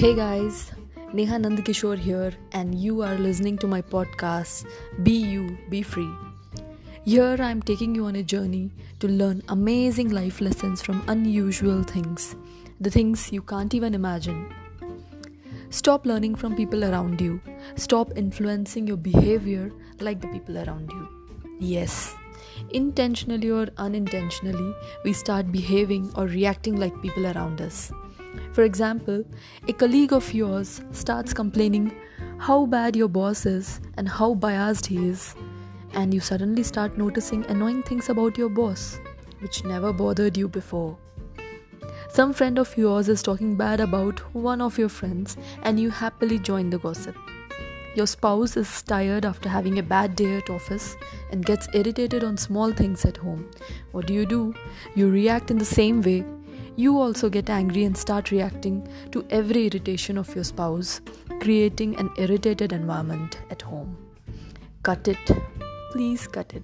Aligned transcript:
Hey 0.00 0.14
guys, 0.14 0.72
Neha 1.12 1.36
Nandakishore 1.36 1.98
here, 1.98 2.32
and 2.52 2.74
you 2.74 3.02
are 3.02 3.16
listening 3.16 3.58
to 3.58 3.66
my 3.66 3.82
podcast, 3.82 4.64
Be 5.02 5.12
You, 5.12 5.58
Be 5.68 5.82
Free. 5.82 6.08
Here 7.04 7.36
I 7.38 7.50
am 7.50 7.60
taking 7.60 7.94
you 7.94 8.06
on 8.06 8.16
a 8.16 8.22
journey 8.22 8.70
to 9.00 9.08
learn 9.08 9.42
amazing 9.50 10.08
life 10.08 10.40
lessons 10.40 10.80
from 10.80 11.04
unusual 11.08 11.82
things, 11.82 12.34
the 12.80 12.88
things 12.88 13.30
you 13.30 13.42
can't 13.42 13.74
even 13.74 13.92
imagine. 13.92 14.48
Stop 15.68 16.06
learning 16.06 16.34
from 16.34 16.56
people 16.56 16.82
around 16.82 17.20
you, 17.20 17.38
stop 17.74 18.16
influencing 18.16 18.86
your 18.86 18.96
behavior 18.96 19.70
like 20.00 20.22
the 20.22 20.28
people 20.28 20.56
around 20.56 20.90
you. 20.90 21.08
Yes, 21.60 22.14
intentionally 22.70 23.50
or 23.50 23.68
unintentionally, 23.76 24.74
we 25.04 25.12
start 25.12 25.52
behaving 25.52 26.10
or 26.16 26.24
reacting 26.24 26.76
like 26.76 27.02
people 27.02 27.26
around 27.26 27.60
us. 27.60 27.92
For 28.52 28.62
example, 28.62 29.24
a 29.68 29.72
colleague 29.72 30.12
of 30.12 30.32
yours 30.34 30.80
starts 30.92 31.32
complaining 31.32 31.94
how 32.38 32.66
bad 32.66 32.96
your 32.96 33.08
boss 33.08 33.46
is 33.46 33.80
and 33.96 34.08
how 34.08 34.34
biased 34.34 34.86
he 34.86 35.08
is, 35.08 35.34
and 35.92 36.14
you 36.14 36.20
suddenly 36.20 36.62
start 36.62 36.96
noticing 36.96 37.44
annoying 37.46 37.82
things 37.82 38.08
about 38.08 38.38
your 38.38 38.48
boss, 38.48 38.98
which 39.40 39.64
never 39.64 39.92
bothered 39.92 40.36
you 40.36 40.48
before. 40.48 40.96
Some 42.08 42.32
friend 42.32 42.58
of 42.58 42.76
yours 42.76 43.08
is 43.08 43.22
talking 43.22 43.56
bad 43.56 43.78
about 43.78 44.18
one 44.34 44.60
of 44.60 44.78
your 44.78 44.88
friends, 44.88 45.36
and 45.62 45.78
you 45.78 45.90
happily 45.90 46.38
join 46.38 46.70
the 46.70 46.78
gossip. 46.78 47.16
Your 47.94 48.06
spouse 48.06 48.56
is 48.56 48.82
tired 48.82 49.24
after 49.24 49.48
having 49.48 49.78
a 49.78 49.82
bad 49.82 50.16
day 50.16 50.36
at 50.36 50.50
office 50.50 50.96
and 51.30 51.44
gets 51.44 51.68
irritated 51.74 52.24
on 52.24 52.36
small 52.36 52.72
things 52.72 53.04
at 53.04 53.16
home. 53.16 53.50
What 53.92 54.06
do 54.06 54.14
you 54.14 54.26
do? 54.26 54.54
You 54.94 55.10
react 55.10 55.50
in 55.50 55.58
the 55.58 55.64
same 55.64 56.00
way. 56.00 56.24
You 56.76 56.98
also 56.98 57.28
get 57.28 57.50
angry 57.50 57.84
and 57.84 57.96
start 57.96 58.30
reacting 58.30 58.86
to 59.12 59.24
every 59.30 59.66
irritation 59.66 60.16
of 60.16 60.34
your 60.34 60.44
spouse, 60.44 61.00
creating 61.40 61.96
an 61.96 62.10
irritated 62.16 62.72
environment 62.72 63.38
at 63.50 63.62
home. 63.62 63.96
Cut 64.82 65.08
it. 65.08 65.30
Please 65.92 66.26
cut 66.26 66.54
it. 66.54 66.62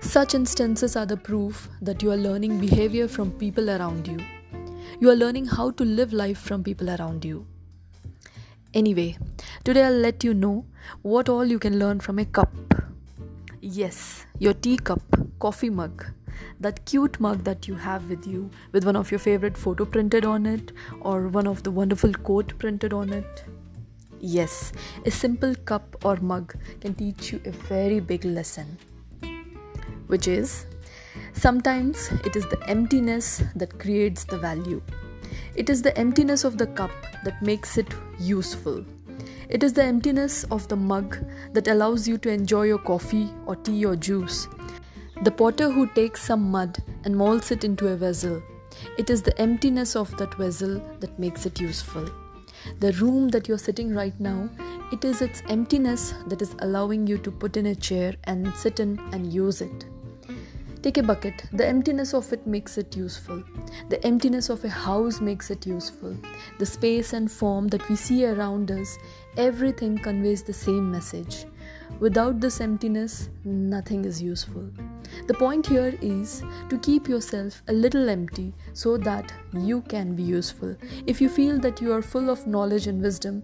Such 0.00 0.34
instances 0.34 0.94
are 0.94 1.06
the 1.06 1.16
proof 1.16 1.68
that 1.80 2.02
you 2.02 2.12
are 2.12 2.16
learning 2.16 2.58
behavior 2.60 3.08
from 3.08 3.32
people 3.32 3.70
around 3.70 4.06
you. 4.06 4.18
You 5.00 5.10
are 5.10 5.16
learning 5.16 5.46
how 5.46 5.70
to 5.72 5.84
live 5.84 6.12
life 6.12 6.38
from 6.38 6.62
people 6.62 6.90
around 6.90 7.24
you. 7.24 7.46
Anyway, 8.74 9.16
today 9.64 9.84
I'll 9.84 9.92
let 9.92 10.22
you 10.22 10.34
know 10.34 10.64
what 11.02 11.28
all 11.28 11.44
you 11.44 11.58
can 11.58 11.78
learn 11.78 11.98
from 11.98 12.18
a 12.18 12.24
cup. 12.24 12.52
Yes, 13.60 14.26
your 14.38 14.52
teacup, 14.52 15.02
coffee 15.38 15.70
mug, 15.70 16.04
that 16.60 16.84
cute 16.84 17.18
mug 17.20 17.44
that 17.44 17.68
you 17.68 17.74
have 17.74 18.08
with 18.08 18.26
you, 18.26 18.50
with 18.72 18.84
one 18.84 18.96
of 18.96 19.10
your 19.10 19.18
favorite 19.18 19.56
photo 19.56 19.84
printed 19.84 20.24
on 20.24 20.46
it, 20.46 20.72
or 21.00 21.28
one 21.28 21.46
of 21.46 21.62
the 21.62 21.70
wonderful 21.70 22.12
quote 22.12 22.58
printed 22.58 22.92
on 22.92 23.12
it. 23.12 23.44
Yes, 24.20 24.72
a 25.04 25.10
simple 25.10 25.54
cup 25.54 25.96
or 26.04 26.16
mug 26.16 26.54
can 26.80 26.94
teach 26.94 27.32
you 27.32 27.40
a 27.44 27.50
very 27.50 28.00
big 28.00 28.24
lesson, 28.24 28.78
which 30.06 30.26
is 30.26 30.66
sometimes 31.32 32.10
it 32.24 32.34
is 32.34 32.46
the 32.46 32.62
emptiness 32.68 33.42
that 33.54 33.78
creates 33.78 34.24
the 34.24 34.38
value. 34.38 34.82
It 35.54 35.70
is 35.70 35.82
the 35.82 35.96
emptiness 35.98 36.44
of 36.44 36.58
the 36.58 36.66
cup 36.66 36.90
that 37.24 37.40
makes 37.42 37.78
it 37.78 37.94
useful. 38.18 38.84
It 39.48 39.62
is 39.62 39.72
the 39.72 39.84
emptiness 39.84 40.44
of 40.44 40.66
the 40.68 40.76
mug 40.76 41.18
that 41.52 41.68
allows 41.68 42.08
you 42.08 42.18
to 42.18 42.30
enjoy 42.30 42.64
your 42.64 42.78
coffee 42.78 43.30
or 43.46 43.56
tea 43.56 43.84
or 43.84 43.96
juice. 43.96 44.48
The 45.22 45.30
potter 45.30 45.70
who 45.70 45.86
takes 45.86 46.22
some 46.22 46.50
mud 46.50 46.76
and 47.04 47.16
molds 47.16 47.50
it 47.50 47.64
into 47.64 47.88
a 47.88 47.96
vessel. 47.96 48.42
It 48.98 49.08
is 49.08 49.22
the 49.22 49.36
emptiness 49.40 49.96
of 49.96 50.14
that 50.18 50.34
vessel 50.34 50.80
that 51.00 51.18
makes 51.18 51.46
it 51.46 51.58
useful. 51.58 52.08
The 52.80 52.92
room 52.92 53.28
that 53.28 53.48
you're 53.48 53.58
sitting 53.58 53.94
right 53.94 54.18
now, 54.20 54.50
it 54.92 55.04
is 55.04 55.22
its 55.22 55.42
emptiness 55.48 56.12
that 56.26 56.42
is 56.42 56.54
allowing 56.58 57.06
you 57.06 57.16
to 57.18 57.30
put 57.30 57.56
in 57.56 57.66
a 57.66 57.74
chair 57.74 58.14
and 58.24 58.54
sit 58.54 58.78
in 58.78 58.98
and 59.12 59.32
use 59.32 59.62
it. 59.62 59.86
Take 60.82 60.98
a 60.98 61.02
bucket. 61.02 61.46
The 61.52 61.66
emptiness 61.66 62.12
of 62.14 62.32
it 62.32 62.46
makes 62.46 62.76
it 62.78 62.94
useful. 62.94 63.42
The 63.88 64.04
emptiness 64.06 64.50
of 64.50 64.64
a 64.64 64.68
house 64.68 65.20
makes 65.20 65.50
it 65.50 65.66
useful. 65.66 66.16
The 66.58 66.66
space 66.66 67.12
and 67.12 67.32
form 67.32 67.68
that 67.68 67.88
we 67.88 67.96
see 67.96 68.26
around 68.26 68.70
us, 68.70 68.98
everything 69.36 69.98
conveys 69.98 70.42
the 70.42 70.52
same 70.52 70.90
message. 70.90 71.46
Without 71.98 72.40
this 72.40 72.60
emptiness, 72.60 73.30
nothing 73.44 74.04
is 74.04 74.22
useful. 74.22 74.70
The 75.26 75.34
point 75.34 75.66
here 75.66 75.98
is 76.00 76.44
to 76.68 76.78
keep 76.78 77.08
yourself 77.08 77.62
a 77.66 77.72
little 77.72 78.08
empty 78.08 78.54
so 78.74 78.96
that 78.98 79.32
you 79.52 79.80
can 79.82 80.14
be 80.14 80.22
useful. 80.22 80.76
If 81.06 81.20
you 81.20 81.28
feel 81.28 81.58
that 81.60 81.80
you 81.80 81.92
are 81.92 82.02
full 82.02 82.30
of 82.30 82.46
knowledge 82.46 82.86
and 82.86 83.02
wisdom, 83.02 83.42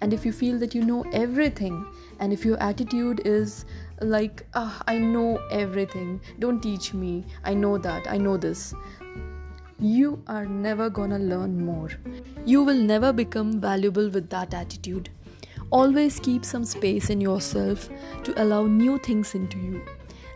and 0.00 0.12
if 0.12 0.24
you 0.24 0.32
feel 0.32 0.58
that 0.60 0.74
you 0.76 0.84
know 0.84 1.02
everything, 1.12 1.86
and 2.20 2.32
if 2.32 2.44
your 2.44 2.56
attitude 2.62 3.22
is 3.24 3.64
like, 4.00 4.46
ah, 4.54 4.80
I 4.86 4.98
know 4.98 5.38
everything, 5.50 6.20
don't 6.38 6.62
teach 6.62 6.94
me, 6.94 7.24
I 7.42 7.54
know 7.54 7.78
that, 7.78 8.06
I 8.06 8.16
know 8.16 8.36
this, 8.36 8.72
you 9.80 10.22
are 10.28 10.46
never 10.46 10.88
gonna 10.88 11.18
learn 11.18 11.64
more. 11.64 11.90
You 12.46 12.62
will 12.62 12.80
never 12.80 13.12
become 13.12 13.60
valuable 13.60 14.08
with 14.08 14.30
that 14.30 14.54
attitude. 14.54 15.10
Always 15.70 16.20
keep 16.20 16.44
some 16.44 16.64
space 16.64 17.10
in 17.10 17.20
yourself 17.20 17.88
to 18.22 18.40
allow 18.40 18.66
new 18.66 18.98
things 18.98 19.34
into 19.34 19.58
you. 19.58 19.82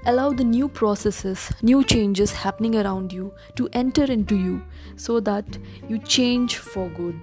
Allow 0.06 0.32
the 0.32 0.44
new 0.44 0.68
processes, 0.68 1.50
new 1.60 1.84
changes 1.84 2.32
happening 2.32 2.76
around 2.76 3.12
you 3.12 3.34
to 3.56 3.68
enter 3.72 4.04
into 4.04 4.36
you 4.36 4.62
so 4.96 5.20
that 5.20 5.58
you 5.88 5.98
change 5.98 6.56
for 6.56 6.88
good. 6.90 7.18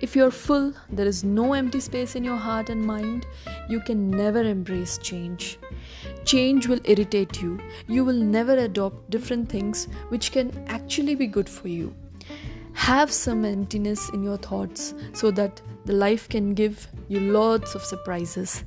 If 0.00 0.14
you're 0.14 0.30
full, 0.30 0.74
there 0.90 1.06
is 1.06 1.24
no 1.24 1.54
empty 1.54 1.80
space 1.80 2.16
in 2.16 2.24
your 2.24 2.36
heart 2.36 2.68
and 2.68 2.84
mind, 2.84 3.26
you 3.70 3.80
can 3.80 4.10
never 4.10 4.42
embrace 4.42 4.98
change. 4.98 5.58
Change 6.24 6.66
will 6.66 6.80
irritate 6.84 7.40
you. 7.40 7.58
You 7.86 8.04
will 8.04 8.20
never 8.20 8.56
adopt 8.56 9.08
different 9.08 9.48
things 9.48 9.88
which 10.08 10.32
can 10.32 10.52
actually 10.66 11.14
be 11.14 11.26
good 11.26 11.48
for 11.48 11.68
you. 11.68 11.94
Have 12.84 13.10
some 13.10 13.46
emptiness 13.46 14.10
in 14.10 14.22
your 14.22 14.36
thoughts 14.36 14.92
so 15.14 15.30
that 15.30 15.62
the 15.86 15.94
life 15.94 16.28
can 16.28 16.52
give 16.52 16.86
you 17.08 17.18
lots 17.18 17.74
of 17.74 17.82
surprises. 17.82 18.62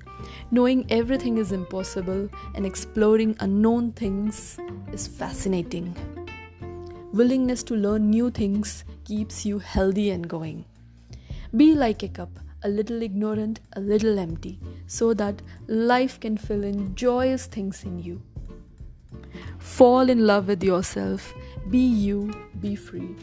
Knowing 0.49 0.87
everything 0.89 1.37
is 1.37 1.51
impossible 1.51 2.27
and 2.55 2.65
exploring 2.65 3.35
unknown 3.41 3.91
things 3.91 4.57
is 4.91 5.07
fascinating. 5.07 5.95
Willingness 7.13 7.61
to 7.65 7.75
learn 7.75 8.09
new 8.09 8.31
things 8.31 8.85
keeps 9.05 9.45
you 9.45 9.59
healthy 9.59 10.09
and 10.09 10.27
going. 10.27 10.65
Be 11.55 11.75
like 11.75 12.01
a 12.01 12.07
cup, 12.07 12.39
a 12.63 12.69
little 12.69 13.03
ignorant, 13.03 13.59
a 13.73 13.79
little 13.79 14.17
empty, 14.17 14.59
so 14.87 15.13
that 15.13 15.43
life 15.67 16.19
can 16.19 16.37
fill 16.37 16.63
in 16.63 16.95
joyous 16.95 17.45
things 17.45 17.83
in 17.83 17.99
you. 17.99 18.19
Fall 19.59 20.09
in 20.09 20.25
love 20.25 20.47
with 20.47 20.63
yourself. 20.63 21.35
Be 21.69 21.85
you, 21.85 22.33
be 22.59 22.75
free. 22.75 23.15